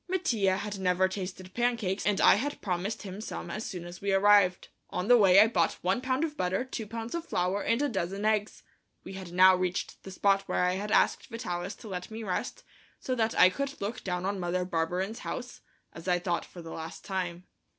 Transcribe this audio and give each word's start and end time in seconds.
Mattia 0.07 0.57
had 0.57 0.79
never 0.79 1.07
tasted 1.07 1.53
pancakes, 1.53 2.07
and 2.07 2.19
I 2.19 2.33
had 2.33 2.59
promised 2.59 3.03
him 3.03 3.21
some 3.21 3.51
as 3.51 3.67
soon 3.67 3.85
as 3.85 4.01
we 4.01 4.11
arrived. 4.11 4.69
On 4.89 5.07
the 5.07 5.15
way 5.15 5.39
I 5.39 5.45
bought 5.45 5.77
one 5.83 6.01
pound 6.01 6.23
of 6.23 6.35
butter, 6.35 6.65
two 6.65 6.87
pounds 6.87 7.13
of 7.13 7.23
flour 7.27 7.61
and 7.61 7.79
a 7.83 7.87
dozen 7.87 8.25
eggs. 8.25 8.63
We 9.03 9.13
had 9.13 9.31
now 9.31 9.55
reached 9.55 10.01
the 10.01 10.09
spot 10.09 10.41
where 10.47 10.63
I 10.63 10.73
had 10.73 10.89
asked 10.89 11.27
Vitalis 11.27 11.75
to 11.81 11.87
let 11.87 12.09
me 12.09 12.23
rest, 12.23 12.63
so 12.99 13.13
that 13.13 13.37
I 13.37 13.51
could 13.51 13.79
look 13.79 14.03
down 14.03 14.25
on 14.25 14.39
Mother 14.39 14.65
Barberin's 14.65 15.19
house, 15.19 15.61
as 15.93 16.07
I 16.07 16.17
thought 16.17 16.45
for 16.45 16.63
the 16.63 16.71
last 16.73 17.05
time. 17.05 17.43